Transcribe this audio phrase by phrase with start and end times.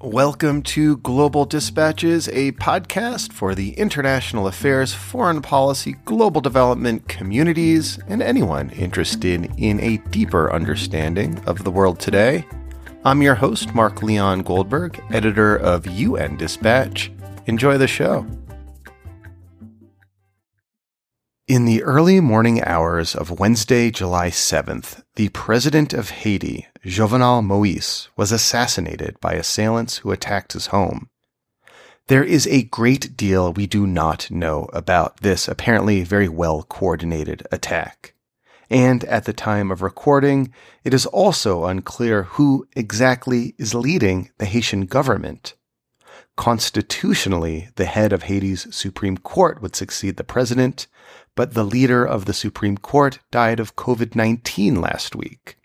[0.00, 7.98] Welcome to Global Dispatches, a podcast for the international affairs, foreign policy, global development communities,
[8.06, 12.46] and anyone interested in a deeper understanding of the world today.
[13.04, 17.10] I'm your host, Mark Leon Goldberg, editor of UN Dispatch.
[17.46, 18.24] Enjoy the show.
[21.48, 28.10] In the early morning hours of Wednesday, July 7th, the president of Haiti, Jovenel Moise,
[28.18, 31.08] was assassinated by assailants who attacked his home.
[32.08, 37.46] There is a great deal we do not know about this apparently very well coordinated
[37.50, 38.12] attack.
[38.68, 40.52] And at the time of recording,
[40.84, 45.54] it is also unclear who exactly is leading the Haitian government.
[46.36, 50.86] Constitutionally, the head of Haiti's Supreme Court would succeed the president,
[51.38, 55.56] but the leader of the Supreme Court died of COVID 19 last week.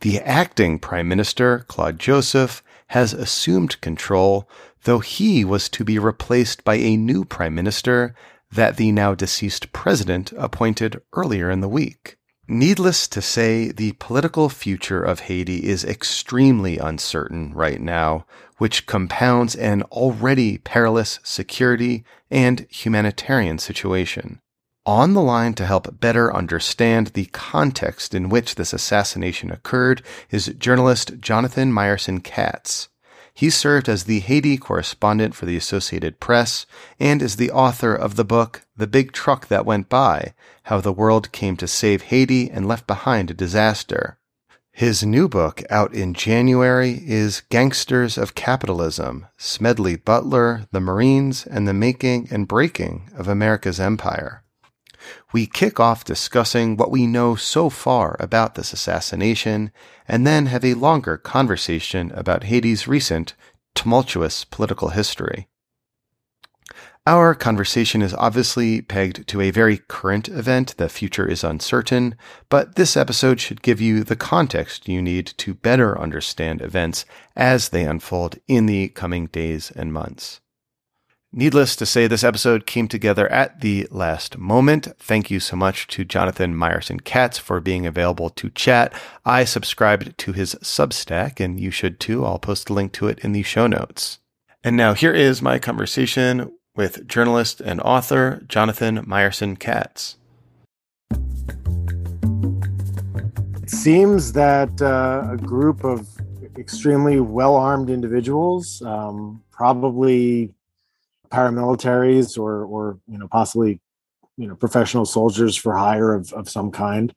[0.00, 4.50] The acting Prime Minister, Claude Joseph, has assumed control,
[4.82, 8.16] though he was to be replaced by a new Prime Minister
[8.50, 12.16] that the now deceased President appointed earlier in the week.
[12.48, 18.26] Needless to say, the political future of Haiti is extremely uncertain right now,
[18.58, 24.40] which compounds an already perilous security and humanitarian situation.
[24.86, 30.46] On the line to help better understand the context in which this assassination occurred is
[30.46, 32.88] journalist Jonathan Meyerson Katz.
[33.34, 36.66] He served as the Haiti correspondent for the Associated Press
[37.00, 40.92] and is the author of the book The Big Truck That Went By How the
[40.92, 44.18] World Came to Save Haiti and Left Behind a Disaster.
[44.70, 51.66] His new book, out in January, is Gangsters of Capitalism Smedley Butler, the Marines, and
[51.66, 54.44] the Making and Breaking of America's Empire
[55.32, 59.70] we kick off discussing what we know so far about this assassination,
[60.08, 63.34] and then have a longer conversation about Haiti's recent
[63.74, 65.48] tumultuous political history.
[67.08, 70.76] Our conversation is obviously pegged to a very current event.
[70.76, 72.16] The future is uncertain,
[72.48, 77.04] but this episode should give you the context you need to better understand events
[77.36, 80.40] as they unfold in the coming days and months.
[81.32, 84.88] Needless to say, this episode came together at the last moment.
[84.98, 88.94] Thank you so much to Jonathan Meyerson Katz for being available to chat.
[89.24, 92.24] I subscribed to his Substack, and you should too.
[92.24, 94.20] I'll post a link to it in the show notes.
[94.62, 100.16] And now here is my conversation with journalist and author Jonathan Meyerson Katz.
[103.62, 106.08] It seems that uh, a group of
[106.56, 110.54] extremely well armed individuals, um, probably
[111.30, 113.80] paramilitaries or or you know possibly
[114.36, 117.14] you know professional soldiers for hire of, of some kind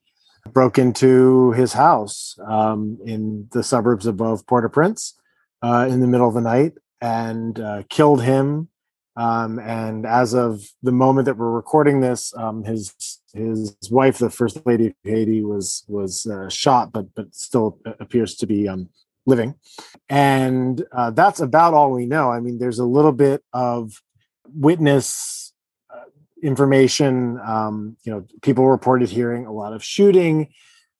[0.52, 5.18] broke into his house um, in the suburbs above Port-au-Prince
[5.62, 8.68] uh, in the middle of the night and uh, killed him.
[9.16, 12.94] Um, and as of the moment that we're recording this, um, his
[13.34, 18.36] his wife, the first lady of Haiti, was was uh, shot, but but still appears
[18.36, 18.88] to be um,
[19.26, 19.54] living.
[20.08, 22.30] And uh, that's about all we know.
[22.30, 23.92] I mean, there's a little bit of
[24.52, 25.52] witness
[25.92, 26.04] uh,
[26.42, 27.38] information.
[27.44, 30.48] Um, you know, people reported hearing a lot of shooting.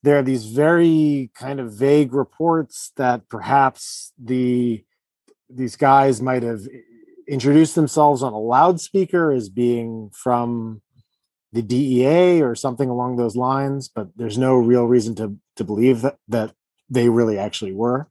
[0.03, 4.83] There are these very kind of vague reports that perhaps the
[5.53, 6.61] these guys might have
[7.27, 10.81] introduced themselves on a loudspeaker as being from
[11.53, 16.01] the DEA or something along those lines, but there's no real reason to to believe
[16.01, 16.53] that that
[16.91, 18.07] they really actually were.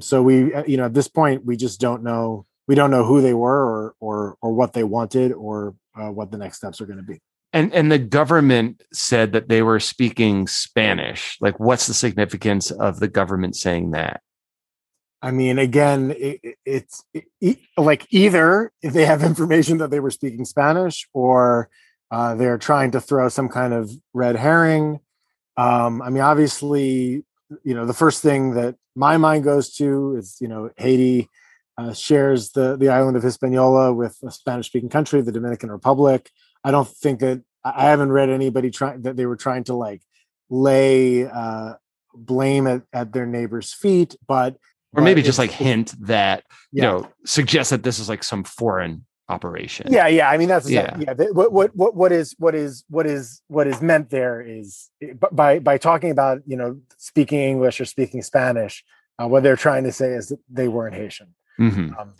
[0.00, 3.04] So we, uh, you know, at this point, we just don't know we don't know
[3.04, 6.80] who they were or or or what they wanted or uh, what the next steps
[6.80, 7.20] are going to be.
[7.52, 11.36] And and the government said that they were speaking Spanish.
[11.40, 14.22] Like, what's the significance of the government saying that?
[15.20, 17.04] I mean, again, it, it's
[17.40, 21.68] it, like either they have information that they were speaking Spanish, or
[22.10, 25.00] uh, they're trying to throw some kind of red herring.
[25.56, 27.24] Um, I mean, obviously,
[27.62, 31.28] you know, the first thing that my mind goes to is you know Haiti
[31.78, 36.30] uh, shares the the island of Hispaniola with a Spanish speaking country, the Dominican Republic.
[36.64, 40.02] I don't think that I haven't read anybody trying that they were trying to like
[40.50, 41.74] lay uh,
[42.14, 44.56] blame at, at their neighbor's feet, but
[44.94, 49.06] or maybe just like hint that you know suggest that this is like some foreign
[49.32, 49.86] operation.
[49.90, 50.30] Yeah, yeah.
[50.30, 50.96] I mean that's yeah.
[50.98, 51.14] yeah.
[51.32, 54.90] What what what what is what is what is what is meant there is
[55.32, 58.84] by by talking about you know speaking English or speaking Spanish.
[59.18, 61.98] Uh, what they're trying to say is that they weren't Haitian mm-hmm.
[61.98, 62.14] um,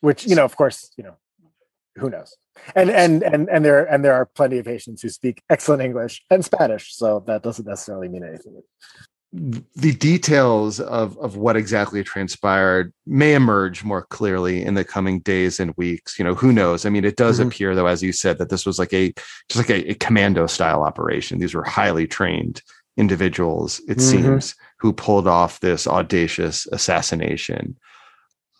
[0.00, 1.16] which you know, of course, you know,
[1.96, 2.36] who knows?
[2.74, 6.24] And and and and there and there are plenty of Haitians who speak excellent English
[6.30, 8.62] and Spanish, so that doesn't necessarily mean anything.
[9.32, 15.60] The details of of what exactly transpired may emerge more clearly in the coming days
[15.60, 16.18] and weeks.
[16.18, 16.86] You know, who knows?
[16.86, 17.48] I mean, it does mm-hmm.
[17.48, 19.12] appear, though, as you said, that this was like a
[19.48, 21.38] just like a, a commando style operation.
[21.38, 22.62] These were highly trained
[22.96, 24.00] individuals, it mm-hmm.
[24.00, 27.76] seems, who pulled off this audacious assassination.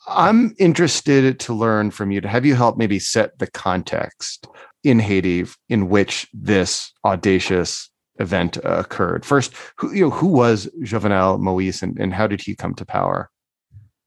[0.07, 4.47] I'm interested to learn from you to have you help maybe set the context
[4.85, 9.25] in Haiti in which this audacious event occurred.
[9.25, 12.85] First, who you know who was Jovenel Moise and, and how did he come to
[12.85, 13.31] power?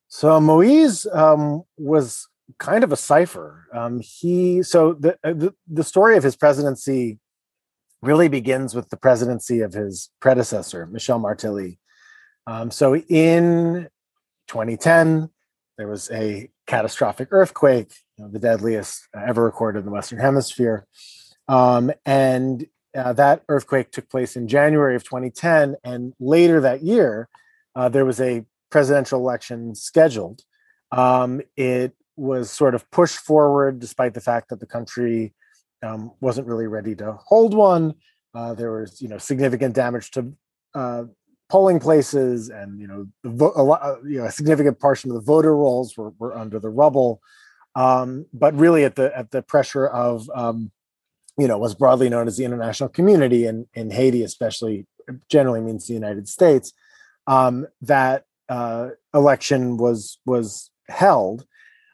[0.08, 2.28] So Moise um, was
[2.60, 3.68] kind of a cipher.
[3.74, 7.20] Um, he so the, uh, the the story of his presidency
[8.02, 11.80] really begins with the presidency of his predecessor, Michel Martelly.
[12.48, 13.88] Um, so in
[14.48, 15.30] 2010,
[15.78, 20.88] there was a catastrophic earthquake, you know, the deadliest ever recorded in the Western Hemisphere.
[21.48, 27.30] Um, and uh, that earthquake took place in January of 2010, and later that year,
[27.76, 30.42] uh, there was a presidential election scheduled.
[30.92, 35.34] Um, it was sort of pushed forward, despite the fact that the country
[35.84, 37.94] um, wasn't really ready to hold one.
[38.34, 40.34] Uh, there was, you know, significant damage to
[40.76, 41.04] uh,
[41.50, 45.16] polling places, and you know, vo- a, lot, uh, you know, a significant portion of
[45.16, 47.22] the voter rolls were, were under the rubble.
[47.76, 50.72] Um, but really, at the at the pressure of um,
[51.42, 54.86] you know what's broadly known as the international community and in, in Haiti, especially
[55.28, 56.74] generally means the United States.
[57.26, 61.46] Um, that uh, election was was held,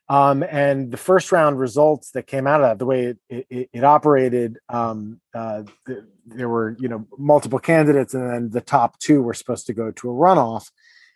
[0.10, 3.70] um, and the first round results that came out of that, the way it, it,
[3.72, 9.00] it operated, um, uh, the, there were you know multiple candidates, and then the top
[9.00, 10.70] two were supposed to go to a runoff.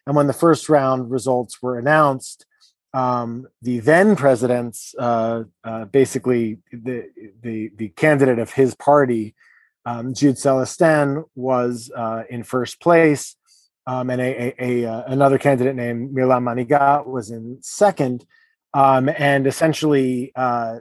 [0.07, 2.45] And when the first round results were announced,
[2.93, 7.09] um, the then president's uh, uh, basically the,
[7.41, 9.33] the the candidate of his party,
[9.85, 13.35] um, Jude Celestin, was uh, in first place,
[13.87, 18.25] um, and a, a, a, uh, another candidate named Mirlande Manigat was in second,
[18.73, 20.79] um, and essentially uh,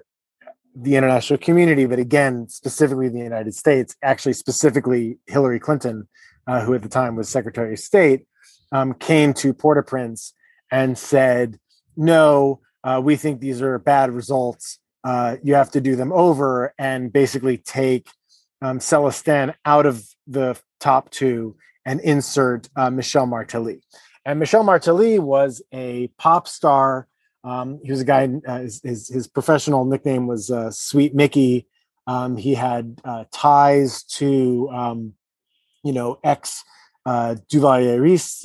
[0.75, 6.09] the international community, but again specifically the United States, actually specifically Hillary Clinton,
[6.47, 8.27] uh, who at the time was Secretary of State,
[8.73, 10.35] um, came to Port-au-Prince
[10.71, 11.59] and said
[11.97, 14.79] no, uh, we think these are bad results.
[15.05, 18.09] Uh, you have to do them over and basically take
[18.63, 23.81] um, Celestin out of the top two and insert uh, Michel Martelly.
[24.25, 27.09] And Michel Martelly was a pop star.
[27.43, 31.67] Um, he was a guy, uh, his, his, his, professional nickname was uh, Sweet Mickey.
[32.07, 35.15] Um, he had uh, ties to, um,
[35.83, 36.63] you know, ex
[37.07, 37.61] uh, you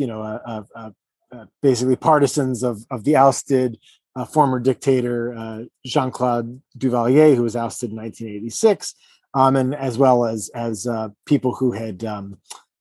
[0.08, 0.96] know, a, a,
[1.36, 3.78] uh, basically partisans of of the ousted
[4.16, 8.96] uh, former dictator uh, Jean Claude Duvalier, who was ousted in 1986,
[9.34, 12.38] um, and as well as as uh, people who had um,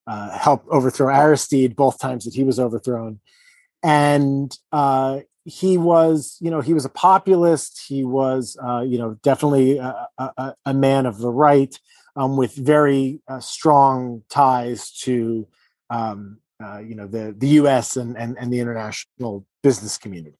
[0.06, 3.18] uh, helped overthrow Aristide both times that he was overthrown,
[3.82, 4.56] and
[5.46, 7.82] he was you know he was a populist.
[7.88, 11.76] He was you know definitely a, a, a, man of the right.
[12.16, 15.48] Um, with very strong ties to
[15.90, 17.96] um, uh, you know the the U.S.
[17.96, 20.36] and and, and the international business community.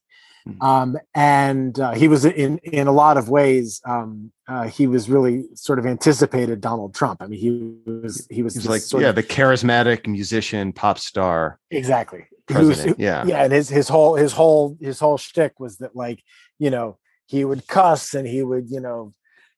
[0.47, 0.63] Mm-hmm.
[0.63, 5.09] Um, and uh, he was in in a lot of ways um, uh, he was
[5.09, 7.23] really sort of anticipated Donald Trump.
[7.23, 10.99] I mean, he was he was, he was like yeah, of, the charismatic musician, pop
[10.99, 12.27] star, exactly.
[12.47, 15.97] President, was, yeah, yeah, and his his whole his whole his whole shtick was that
[15.97, 16.23] like
[16.59, 19.15] you know he would cuss and he would you know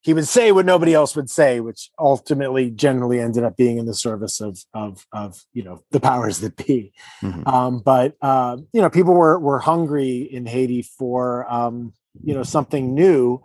[0.06, 3.86] he would say what nobody else would say, which ultimately generally ended up being in
[3.86, 6.92] the service of of of you know the powers that be.
[7.20, 7.48] Mm-hmm.
[7.48, 12.44] Um, but uh, you know, people were were hungry in Haiti for um, you know
[12.44, 13.42] something new,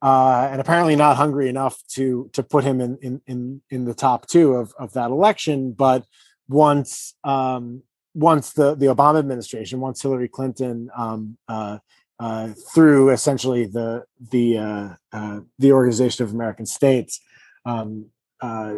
[0.00, 3.94] uh, and apparently not hungry enough to to put him in in in, in the
[3.94, 5.72] top two of of that election.
[5.72, 6.06] But
[6.48, 7.82] once um,
[8.14, 11.80] once the the Obama administration, once Hillary Clinton um, uh,
[12.20, 17.20] uh, through essentially the the uh, uh, the Organization of American States,
[17.64, 18.06] um,
[18.40, 18.74] uh,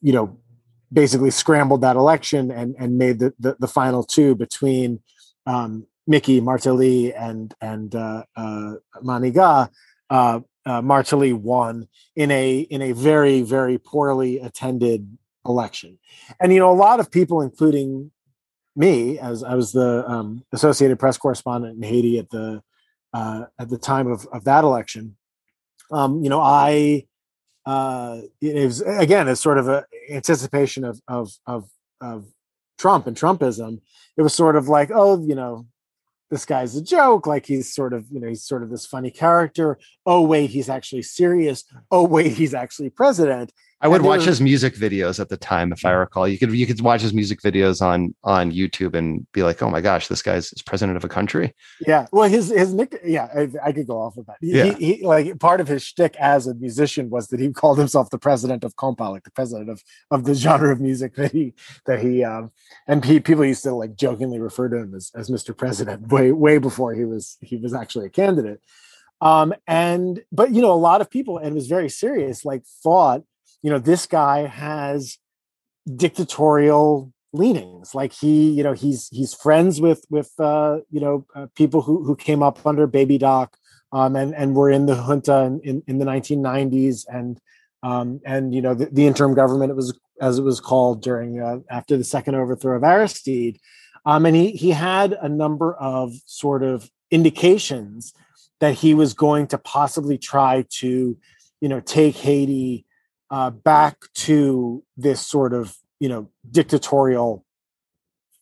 [0.00, 0.38] you know,
[0.92, 5.00] basically scrambled that election and and made the the, the final two between
[5.46, 8.24] um, Mickey Martelly and and uh,
[9.02, 9.70] Manigat.
[10.66, 15.98] Martelly won in a in a very very poorly attended election,
[16.40, 18.10] and you know a lot of people, including
[18.74, 22.62] me as I was the um, Associated Press correspondent in Haiti at the
[23.12, 25.16] uh, at the time of, of that election.
[25.90, 27.06] Um, you know, I
[27.66, 31.68] uh, it was again as sort of a anticipation of of of
[32.00, 32.26] of
[32.78, 33.80] Trump and Trumpism.
[34.16, 35.66] It was sort of like, oh, you know,
[36.30, 37.26] this guy's a joke.
[37.26, 39.78] Like he's sort of, you know, he's sort of this funny character.
[40.06, 41.64] Oh wait, he's actually serious.
[41.90, 43.52] Oh wait, he's actually president.
[43.82, 46.28] I would watch his music videos at the time, if I recall.
[46.28, 49.70] You could you could watch his music videos on on YouTube and be like, "Oh
[49.70, 51.54] my gosh, this guy's president of a country."
[51.86, 54.36] Yeah, well, his his nick, yeah, I, I could go off of that.
[54.40, 54.64] He, yeah.
[54.74, 58.10] He, he, like part of his shtick as a musician was that he called himself
[58.10, 61.54] the president of compa, like the president of of the genre of music that he
[61.86, 62.50] that he um
[62.86, 65.56] and he, people used to like jokingly refer to him as as Mr.
[65.56, 68.60] President way way before he was he was actually a candidate.
[69.22, 72.64] Um, and but you know, a lot of people, and it was very serious, like
[72.82, 73.22] thought,
[73.62, 75.18] you know, this guy has
[75.96, 77.94] dictatorial leanings.
[77.94, 82.04] Like he, you know, he's he's friends with with uh, you know uh, people who
[82.04, 83.56] who came up under Baby Doc,
[83.92, 87.40] um, and and were in the junta in in, in the 1990s, and
[87.82, 91.40] um, and you know the, the, interim government it was as it was called during
[91.40, 93.58] uh, after the second overthrow of Aristide,
[94.04, 98.12] um, and he he had a number of sort of indications
[98.60, 101.16] that he was going to possibly try to,
[101.60, 102.84] you know, take Haiti
[103.30, 107.44] uh, back to this sort of, you know, dictatorial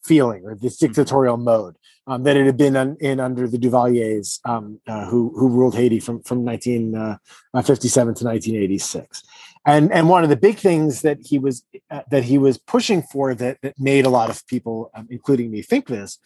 [0.05, 0.87] feeling or this mm-hmm.
[0.87, 1.77] dictatorial mode
[2.07, 5.75] um, that it had been un, in under the Duvaliers, um, uh, who who ruled
[5.75, 9.23] Haiti from from 1957 uh, to 1986.
[9.67, 13.03] And and one of the big things that he was uh, that he was pushing
[13.03, 16.19] for that that made a lot of people, um, including me, think this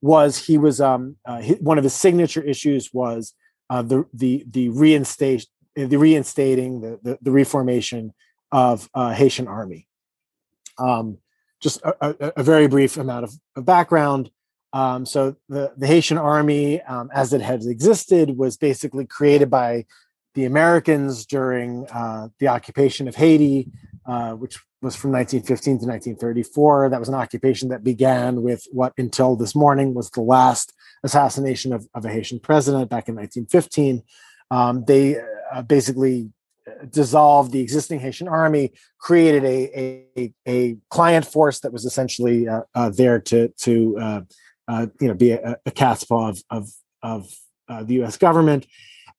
[0.00, 3.34] was he was um, uh, one of his signature issues was
[3.70, 8.12] uh, the the the reinstate the reinstating the the, the reformation
[8.52, 9.88] of uh, Haitian army.
[10.78, 11.18] Um,
[11.60, 14.30] just a, a, a, very brief amount of, of background.
[14.72, 19.86] Um, so the the Haitian army, um, as it had existed, was basically created by
[20.34, 23.70] the Americans during uh, the occupation of Haiti,
[24.06, 26.90] uh, which was from 1915 to 1934.
[26.90, 31.72] That was an occupation that began with what, until this morning, was the last assassination
[31.72, 34.02] of, of a Haitian president back in 1915.
[34.50, 35.16] Um, they
[35.54, 36.30] uh, basically
[36.66, 42.48] uh, dissolved the existing Haitian army, created a, a, a client force that was essentially
[42.48, 44.20] uh, uh, there to to uh,
[44.68, 46.68] uh, you know be a, a cat's paw of of,
[47.02, 48.16] of the U.S.
[48.16, 48.66] government,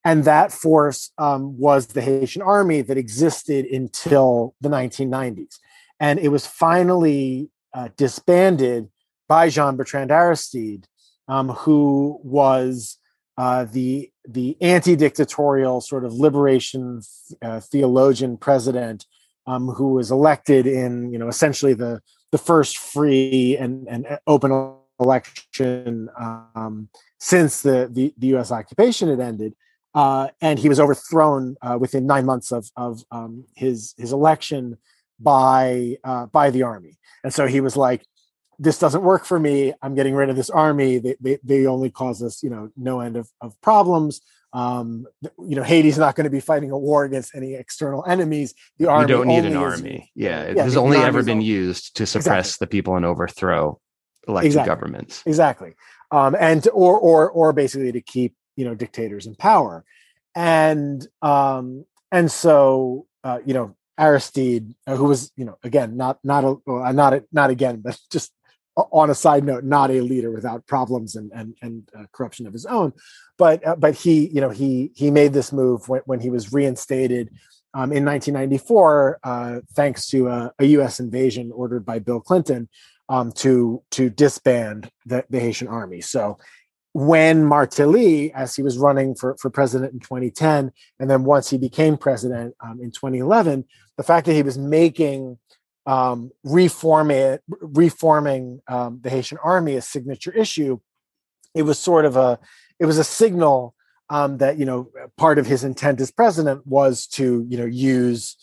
[0.03, 5.57] and that force um, was the Haitian army that existed until the 1990s.
[5.99, 8.89] And it was finally uh, disbanded
[9.27, 10.87] by Jean Bertrand Aristide,
[11.27, 12.97] um, who was
[13.37, 17.01] uh, the the anti-dictatorial sort of liberation
[17.41, 19.05] uh, theologian president
[19.47, 22.01] um, who was elected in you know essentially the
[22.31, 26.89] the first free and, and uh, open election um,
[27.19, 28.51] since the, the, the U.S.
[28.51, 29.53] occupation had ended,
[29.93, 34.77] uh, and he was overthrown uh, within nine months of of um, his his election
[35.19, 36.97] by uh, by the army.
[37.23, 38.05] And so he was like,
[38.59, 39.73] "This doesn't work for me.
[39.81, 40.97] I'm getting rid of this army.
[40.97, 44.21] They they, they only cause us, you know, no end of of problems."
[44.53, 48.53] Um, you know, Haiti's not going to be fighting a war against any external enemies.
[48.77, 50.11] The army you don't need an army.
[50.15, 52.65] Is, yeah, it yeah, has only ever been used to suppress exactly.
[52.65, 53.79] the people and overthrow
[54.27, 54.69] elected exactly.
[54.69, 55.23] governments.
[55.25, 55.73] Exactly,
[56.11, 59.83] um, and to, or or or basically to keep you know dictators in power
[60.35, 66.19] and um and so uh you know aristide uh, who was you know again not
[66.23, 68.31] not a not a, not again but just
[68.75, 72.53] on a side note not a leader without problems and and, and uh, corruption of
[72.53, 72.91] his own
[73.37, 76.51] but uh, but he you know he he made this move when, when he was
[76.51, 77.29] reinstated
[77.73, 80.99] um, in 1994 uh, thanks to a, a, U.S.
[80.99, 82.69] invasion ordered by Bill Clinton
[83.09, 86.01] um, to to disband the, the Haitian army.
[86.01, 86.37] So
[86.93, 91.57] when Martelly, as he was running for, for president in 2010, and then once he
[91.57, 93.65] became president um, in 2011,
[93.97, 95.37] the fact that he was making
[95.85, 100.79] um, reforming reforming um, the Haitian army a signature issue,
[101.53, 102.39] it was sort of a
[102.79, 103.75] it was a signal
[104.09, 108.35] um, that you know part of his intent as president was to you know use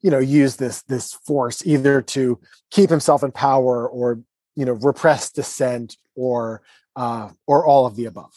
[0.00, 2.38] you know use this this force either to
[2.70, 4.20] keep himself in power or
[4.56, 6.62] you know repress dissent or
[6.96, 8.32] uh, or all of the above.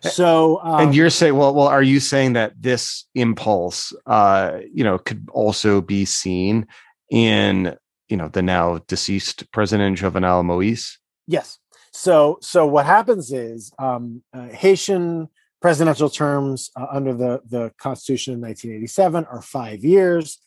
[0.00, 4.84] So, um, and you're saying, well, well, are you saying that this impulse, uh, you
[4.84, 6.66] know, could also be seen
[7.10, 7.76] in,
[8.08, 10.98] you know, the now deceased President Jovenel Moise?
[11.26, 11.58] Yes.
[11.92, 15.28] So, so what happens is um, uh, Haitian
[15.62, 20.38] presidential terms uh, under the the Constitution in 1987 are five years,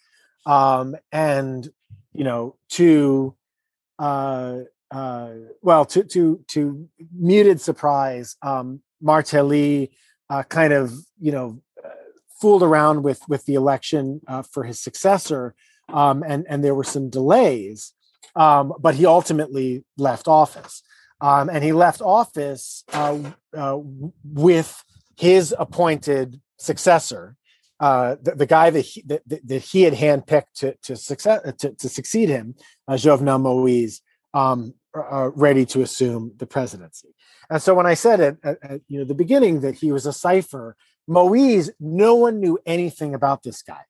[0.46, 1.68] um, and
[2.14, 3.36] you know, to
[3.98, 4.60] uh,
[4.92, 9.92] uh, well, to to to muted surprise, um, Martelly
[10.30, 11.90] uh, kind of you know uh,
[12.42, 15.54] fooled around with with the election uh, for his successor,
[15.94, 17.94] um, and and there were some delays,
[18.36, 20.84] um, but he ultimately left office,
[21.22, 23.18] um, and he left office uh,
[23.58, 23.78] uh,
[24.24, 24.84] with
[25.18, 27.36] his appointed successor,
[27.80, 31.72] uh, the, the, guy that he, that, that he had handpicked to to success to,
[31.72, 32.56] to succeed him,
[32.88, 34.02] uh, Jovenel Moise,
[34.34, 37.10] um, uh, ready to assume the presidency.
[37.50, 40.06] And so when I said at, at, at, you know the beginning that he was
[40.06, 40.76] a cipher,
[41.08, 43.82] Moise, no one knew anything about this guy.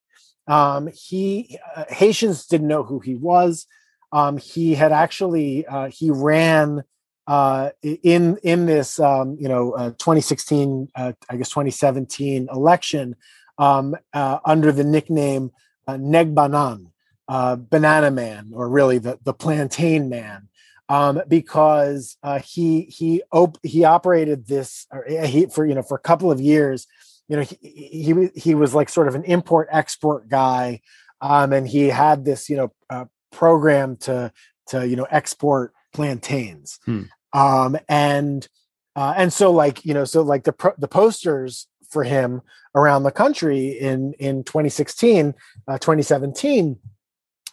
[0.49, 3.67] Um, he uh, Haitians didn't know who he was.
[4.11, 6.83] Um, he had actually uh, he ran
[7.27, 13.15] uh, in in this um, you know uh, 2016 uh, I guess 2017 election
[13.59, 15.51] um, uh, under the nickname
[15.87, 16.91] uh, Neg Banan,
[17.27, 20.47] Banana Man, or really the the Plantain Man.
[20.91, 26.31] Um, because he he op- he operated this he, for you know for a couple
[26.31, 26.87] of years,
[27.29, 30.81] you know he, he he was like sort of an import export guy,
[31.21, 34.31] um, and he had this you know program to
[34.67, 36.79] to you know export plantains.
[36.85, 37.03] Hmm.
[37.33, 38.47] um and
[38.95, 42.41] uh, and so like you know so like the pro- the posters for him
[42.75, 45.33] around the country in in 2016
[45.67, 46.77] uh, 2017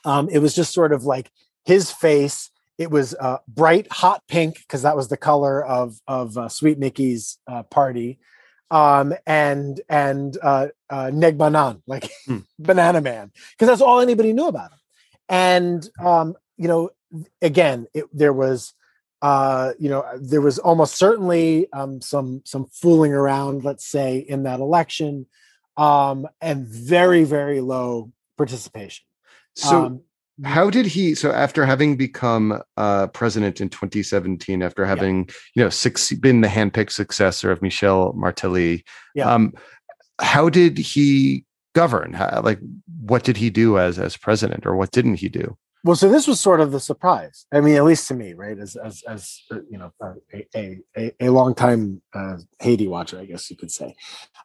[0.04, 1.30] um it was just sort of like
[1.66, 2.50] his face.
[2.78, 6.78] It was uh, bright hot pink because that was the color of of uh, sweet
[6.78, 8.18] mickey's uh, party
[8.70, 12.38] um and and uh uh neg banan like hmm.
[12.58, 14.78] banana man because that's all anybody knew about him
[15.28, 16.90] and um, you know,
[17.42, 18.74] again, it, there was
[19.22, 24.44] uh, you know, there was almost certainly um, some some fooling around, let's say, in
[24.44, 25.26] that election,
[25.76, 29.04] um, and very very low participation.
[29.54, 29.86] So.
[29.86, 30.00] Um,
[30.44, 35.34] how did he so after having become uh, president in 2017 after having yeah.
[35.54, 39.32] you know six, been the handpicked successor of michel martelly yeah.
[39.32, 39.52] um,
[40.20, 41.44] how did he
[41.76, 42.14] govern?
[42.14, 42.58] How, like,
[43.00, 45.56] what did he do as as president, or what didn't he do?
[45.84, 47.46] Well, so this was sort of the surprise.
[47.52, 48.58] I mean, at least to me, right?
[48.58, 49.92] As as as uh, you know,
[50.54, 53.94] a a a long time uh, Haiti watcher, I guess you could say,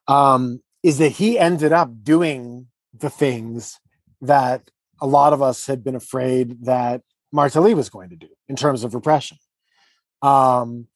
[0.07, 3.79] um, is that he ended up doing the things
[4.19, 4.69] that
[5.01, 8.83] a lot of us had been afraid that Martelly was going to do in terms
[8.83, 9.37] of repression.
[10.21, 10.87] Um,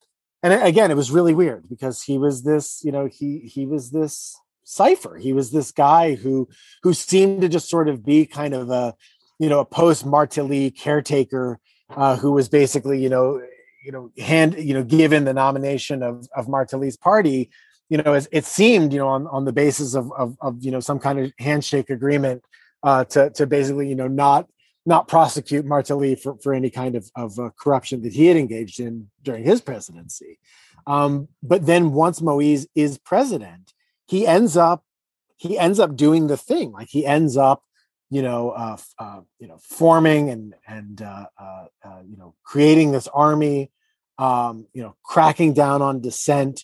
[0.43, 3.91] and again, it was really weird because he was this, you know, he he was
[3.91, 4.35] this
[4.65, 6.49] cipher he was this guy who
[6.83, 8.93] who seemed to just sort of be kind of a
[9.39, 11.59] you know a post martelly caretaker
[11.91, 13.41] uh, who was basically you know
[13.85, 17.49] you know hand you know given the nomination of of martelly's party
[17.89, 20.71] you know it, it seemed you know on, on the basis of, of, of you
[20.71, 22.43] know some kind of handshake agreement
[22.85, 24.47] uh, to to basically you know not
[24.85, 28.79] not prosecute Martelly for, for any kind of, of uh, corruption that he had engaged
[28.79, 30.37] in during his presidency.
[30.85, 33.73] Um, but then once Moise is president,
[34.05, 34.83] he ends up
[35.37, 37.63] he ends up doing the thing like he ends up
[38.09, 42.91] you know uh, uh you know forming and and uh, uh, uh, you know creating
[42.91, 43.71] this army
[44.17, 46.63] um you know cracking down on dissent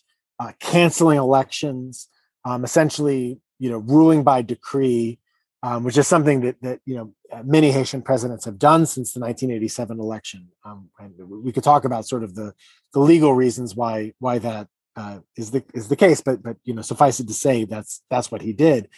[0.60, 2.08] canceling elections
[2.46, 5.20] um essentially you know ruling by decree
[5.64, 9.20] um, which is something that that you know many Haitian presidents have done since the
[9.20, 10.50] 1987 election.
[10.66, 12.54] Um, and we could talk about sort of the
[12.94, 16.74] the legal reasons why why that uh, is the is the case, but but you
[16.74, 18.90] know, suffice it to say, that's that's what he did.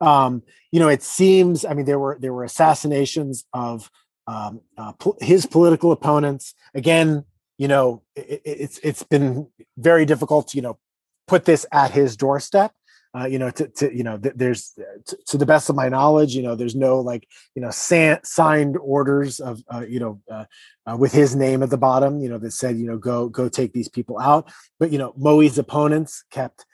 [0.00, 1.64] Um, you know, it seems.
[1.64, 3.90] I mean, there were there were assassinations of
[4.26, 6.54] um, uh, his political opponents.
[6.74, 7.24] Again,
[7.58, 10.78] you know, it, it's it's been very difficult to you know
[11.26, 12.72] put this at his doorstep
[13.16, 14.72] uh, you know, to, to you know, th- there's
[15.06, 18.22] to, to, the best of my knowledge, you know, there's no like you know san-
[18.24, 20.44] signed orders of uh, you know uh,
[20.86, 23.48] uh, with his name at the bottom, you know, that said you know go go
[23.48, 24.52] take these people out.
[24.80, 26.66] But you know, Moi's opponents kept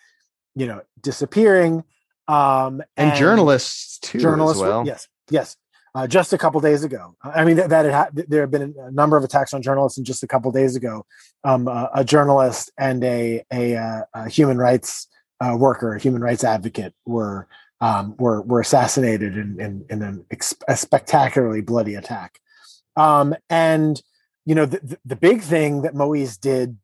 [0.54, 1.84] you know disappearing,
[2.26, 4.18] um, and, and journalists too.
[4.18, 4.86] Journalists, well.
[4.86, 5.56] yes, yes.
[5.92, 7.16] Uh, just a couple days ago.
[7.20, 10.06] I mean, that, that ha- there have been a number of attacks on journalists, and
[10.06, 11.04] just a couple days ago,
[11.42, 15.08] um, a journalist and a, a, uh, a human rights
[15.40, 17.48] uh, worker, a human rights advocate, were
[17.80, 22.38] um, were were assassinated in in, in an ex- a spectacularly bloody attack.
[22.96, 24.00] Um, and
[24.44, 26.78] you know the, the big thing that Moise did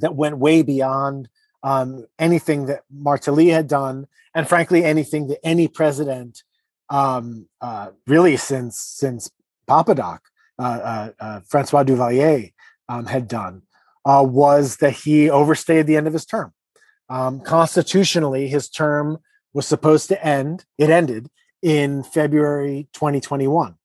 [0.00, 1.28] that went way beyond
[1.62, 6.42] um, anything that Martelly had done, and frankly anything that any president
[6.90, 9.30] um, uh, really since since
[9.66, 10.22] Papa Doc,
[10.58, 12.52] uh, uh, uh, Francois Duvalier
[12.88, 13.62] um, had done,
[14.04, 16.52] uh, was that he overstayed the end of his term.
[17.08, 19.18] Um, constitutionally, his term
[19.52, 20.64] was supposed to end.
[20.78, 21.28] It ended
[21.62, 23.76] in February 2021.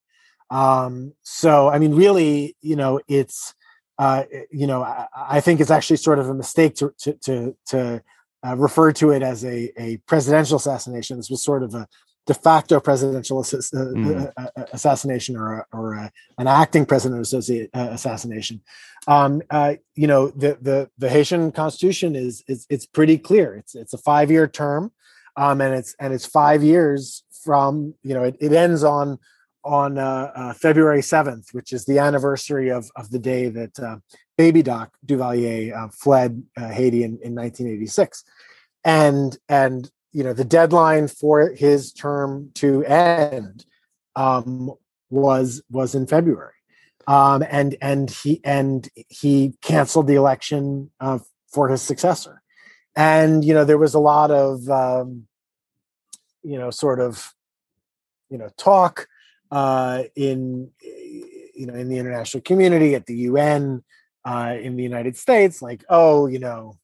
[0.50, 3.54] Um, so, I mean, really, you know, it's,
[3.98, 7.58] uh, you know, I, I, think it's actually sort of a mistake to to to,
[7.68, 8.04] to
[8.48, 11.18] uh, refer to it as a a presidential assassination.
[11.18, 11.88] This was sort of a
[12.30, 14.32] de facto presidential uh, mm.
[14.38, 18.62] Uh, uh, assassination or or a, an acting president associate uh, assassination.
[19.08, 23.56] Um, uh, you know, the the the Haitian constitution is is it's pretty clear.
[23.56, 24.92] It's it's a five year term.
[25.38, 29.18] um, and it's and it's five years from you know it, it ends on
[29.64, 33.98] on uh, uh, February seventh, which is the anniversary of of the day that uh,
[34.38, 38.24] Baby Doc Duvalier uh, fled uh, Haiti in, in 1986,
[38.84, 43.66] and and you know the deadline for his term to end
[44.16, 44.72] um,
[45.10, 46.54] was was in February,
[47.08, 51.20] um, and and he and he canceled the election uh,
[51.52, 52.42] for his successor,
[52.96, 55.28] and you know there was a lot of um,
[56.44, 57.34] you know sort of
[58.30, 59.08] you know talk
[59.52, 63.84] uh, in you know in the international community at the UN
[64.26, 66.78] uh, in the United States, like oh you know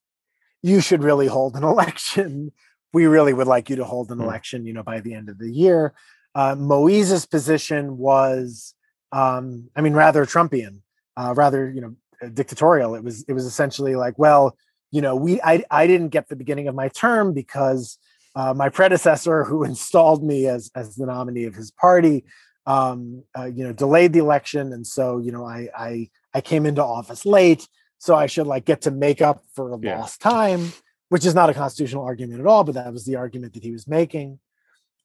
[0.61, 2.51] you should really hold an election.
[2.95, 4.23] We really would like you to hold an mm.
[4.23, 5.93] election, you know, by the end of the year.
[6.33, 8.73] Uh, Moise's position was,
[9.11, 10.79] um, I mean, rather Trumpian,
[11.17, 11.95] uh, rather you know
[12.33, 12.95] dictatorial.
[12.95, 14.55] It was it was essentially like, well,
[14.91, 17.97] you know, we I I didn't get the beginning of my term because
[18.33, 22.23] uh, my predecessor, who installed me as as the nominee of his party,
[22.65, 26.65] um, uh, you know, delayed the election, and so you know, I I I came
[26.65, 29.99] into office late, so I should like get to make up for yeah.
[29.99, 30.71] lost time,
[31.09, 33.71] which is not a constitutional argument at all, but that was the argument that he
[33.71, 34.39] was making.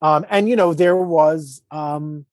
[0.03, 2.27] Um, and you know, there was, um,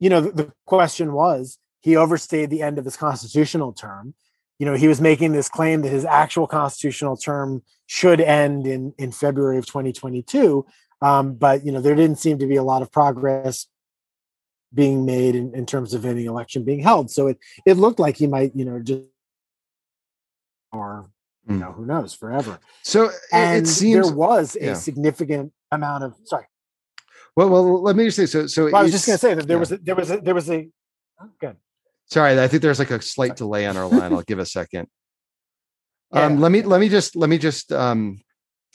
[0.00, 4.14] you know, the, the question was he overstayed the end of his constitutional term.
[4.58, 8.94] You know he was making this claim that his actual constitutional term should end in
[8.96, 10.64] in February of 2022
[11.02, 13.66] um, but you know there didn't seem to be a lot of progress
[14.72, 17.10] being made in, in terms of any election being held.
[17.10, 19.02] So it it looked like he might you know just
[20.72, 21.10] or
[21.48, 21.60] you mm.
[21.60, 24.74] know who knows forever so and it seems there was a yeah.
[24.74, 26.46] significant amount of sorry
[27.36, 29.34] well well let me just say so so well, i was just going to say
[29.34, 29.60] that there yeah.
[29.60, 30.68] was a, there was a, there was a
[31.20, 31.56] oh, good
[32.08, 34.12] Sorry, I think there's like a slight delay on our line.
[34.12, 34.88] I'll give a second.
[36.12, 36.40] Um, yeah.
[36.40, 38.20] let me let me just let me just um,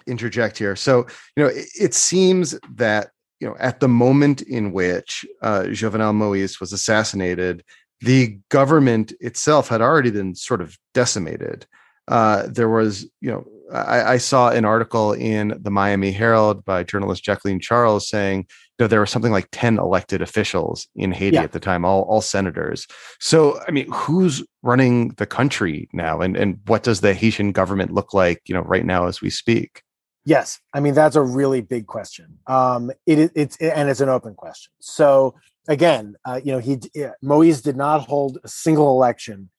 [0.05, 0.75] interject here.
[0.75, 5.63] So you know, it, it, seems that you know at the moment in which uh,
[5.67, 7.63] Jovenel Moise was assassinated,
[8.01, 11.65] the government itself had already been sort of decimated.
[12.11, 16.83] Uh, there was, you know, I, I, saw an article in the Miami Herald by
[16.83, 18.39] journalist Jacqueline Charles saying
[18.77, 21.43] you know, there were something like 10 elected officials in Haiti yeah.
[21.43, 22.85] at the time, all, all senators.
[23.19, 26.19] So, I mean, who's running the country now?
[26.19, 29.29] And, and what does the Haitian government look like, you know, right now as we
[29.29, 29.83] speak?
[30.25, 30.59] Yes.
[30.73, 32.39] I mean, that's a really big question.
[32.47, 34.73] Um, it, it's, it, and it's an open question.
[34.81, 35.35] So
[35.67, 36.79] again, uh, you know, he,
[37.21, 39.49] Moise did not hold a single election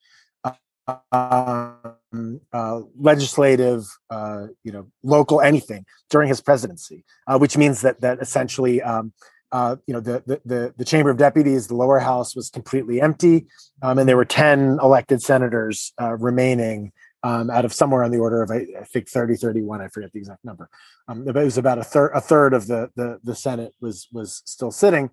[0.88, 8.00] um, uh, legislative, uh, you know, local anything during his presidency, uh, which means that
[8.00, 9.12] that essentially, um,
[9.52, 13.46] uh, you know, the, the the Chamber of Deputies, the lower house, was completely empty,
[13.82, 16.92] um, and there were ten elected senators uh, remaining.
[17.24, 20.10] Um, out of somewhere on the order of I, I, think 30 31 I forget
[20.12, 20.68] the exact number
[21.06, 24.08] um, but it was about a third a third of the, the the Senate was
[24.10, 25.08] was still sitting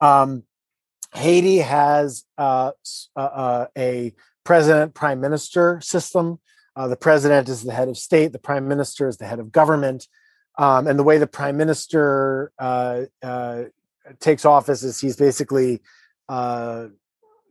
[0.00, 0.44] um,
[1.14, 2.70] Haiti has uh,
[3.76, 4.14] a
[4.50, 6.40] president prime minister system.
[6.74, 9.52] Uh, the president is the head of state, the prime minister is the head of
[9.52, 10.08] government.
[10.58, 13.66] Um, and the way the prime minister uh, uh,
[14.18, 15.82] takes office is he's basically
[16.28, 16.86] uh,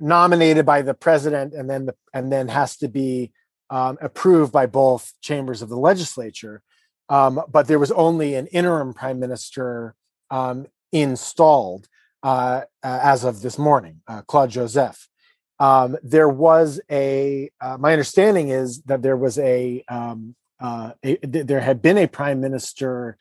[0.02, 3.32] nominated by the president and then the, and then has to be
[3.70, 6.62] um, approved by both chambers of the legislature.
[7.08, 9.96] Um, but there was only an interim prime minister
[10.32, 11.88] um, installed
[12.24, 15.09] uh, as of this morning, uh, Claude Joseph.
[15.60, 21.18] Um, there was a, uh, my understanding is that there was a, um, uh, a,
[21.24, 23.18] there had been a prime minister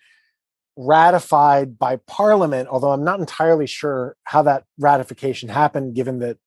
[0.76, 6.38] ratified by parliament, although I'm not entirely sure how that ratification happened, given that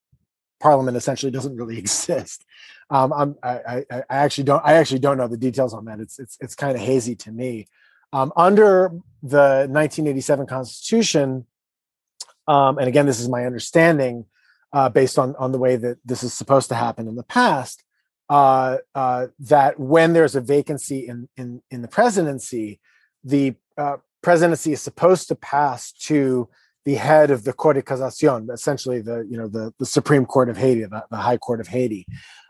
[0.62, 2.46] parliament essentially doesn't really exist.
[2.90, 6.00] Um, I, I, I, actually don't, I actually don't know the details on that.
[6.00, 7.68] It's, it's, it's kind of hazy to me.
[8.14, 8.90] Um, under
[9.24, 11.46] the 1987 constitution,
[12.48, 14.26] um, and again, this is my understanding,
[14.74, 17.84] uh, based on on the way that this is supposed to happen in the past.
[18.30, 22.80] Uh, uh, that when there's a vacancy in in in the presidency,
[23.24, 26.48] the uh, presidency is supposed to pass to
[26.86, 30.50] the head of the Cour de Cassation, essentially the you know the the Supreme Court
[30.50, 32.06] of Haiti, the, the High Court of Haiti.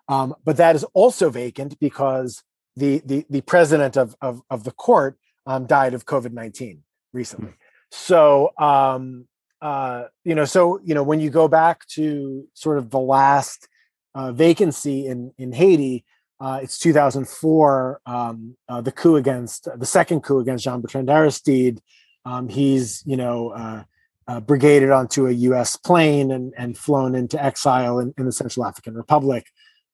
[0.08, 2.44] Um, but that is also vacant because
[2.76, 7.52] the the the president of of, of the court um, died of COVID nineteen recently.
[7.52, 7.56] Hmm.
[7.92, 9.28] So um,
[9.62, 13.68] uh, you know, so you know, when you go back to sort of the last
[14.16, 16.04] uh, vacancy in in Haiti,
[16.40, 21.80] uh, it's 2004, um, uh, the coup against the second coup against Jean Bertrand Aristide.
[22.26, 23.84] Um, he's you know uh,
[24.28, 25.76] uh, brigaded onto a U.S.
[25.76, 29.46] plane and and flown into exile in, in the Central African Republic.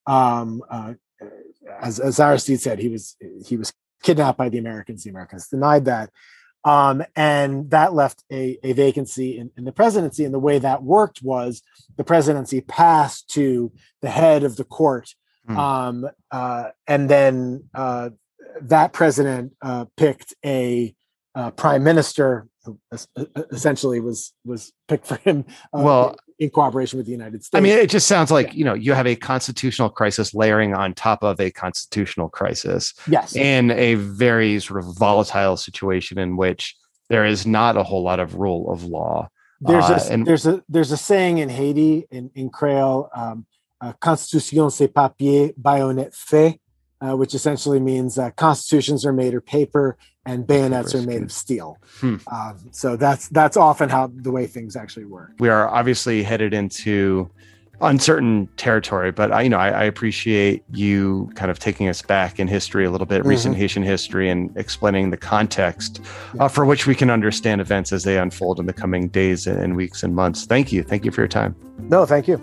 [0.05, 0.61] Um,
[1.81, 5.03] as as Aristide said, he was he was kidnapped by the Americans.
[5.03, 6.09] The Americans denied that.
[6.67, 10.25] Um, and that left a, a vacancy in, in, the presidency.
[10.25, 11.61] And the way that worked was
[11.95, 15.15] the presidency passed to the head of the court.
[15.49, 15.57] Mm.
[15.57, 18.09] Um, uh, and then uh,
[18.61, 20.93] that president uh, picked a
[21.35, 22.79] uh, prime minister who
[23.51, 27.57] essentially was was picked for him uh, well in cooperation with the United States.
[27.57, 28.53] I mean, it just sounds like yeah.
[28.53, 32.93] you know you have a constitutional crisis layering on top of a constitutional crisis.
[33.07, 36.75] Yes, in a very sort of volatile situation in which
[37.09, 39.29] there is not a whole lot of rule of law.
[39.61, 43.45] There's uh, a and, there's a there's a saying in Haiti in in Creole, um,
[43.81, 46.59] uh, "Constitution c'est papier, bayonet fait,"
[47.01, 51.31] uh, which essentially means uh, constitutions are made of paper and bayonets are made of
[51.31, 51.79] steel.
[51.99, 52.17] Hmm.
[52.31, 55.31] Um, so that's that's often how the way things actually work.
[55.39, 57.29] We are obviously headed into
[57.79, 62.39] uncertain territory, but I, you know, I, I appreciate you kind of taking us back
[62.39, 63.29] in history a little bit, mm-hmm.
[63.29, 66.01] recent Haitian history, and explaining the context
[66.39, 69.75] uh, for which we can understand events as they unfold in the coming days and
[69.75, 70.45] weeks and months.
[70.45, 70.83] Thank you.
[70.83, 71.55] Thank you for your time.
[71.79, 72.41] No, thank you.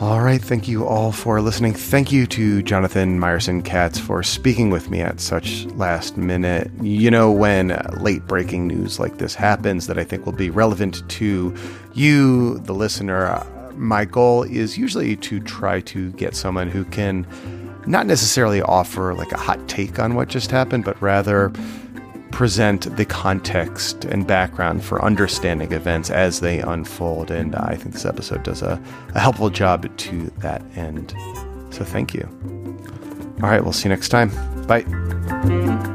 [0.00, 0.42] All right.
[0.42, 1.72] Thank you all for listening.
[1.72, 6.68] Thank you to Jonathan Meyerson Katz for speaking with me at such last minute.
[6.82, 7.68] You know, when
[8.00, 11.54] late breaking news like this happens that I think will be relevant to
[11.94, 13.40] you, the listener,
[13.76, 17.24] my goal is usually to try to get someone who can
[17.86, 21.52] not necessarily offer like a hot take on what just happened, but rather
[22.34, 27.30] present the context and background for understanding events as they unfold.
[27.30, 28.82] And I think this episode does a,
[29.14, 31.14] a helpful job to that end.
[31.70, 32.28] So thank you.
[33.40, 34.30] All right, we'll see you next time.
[34.66, 35.92] Bye.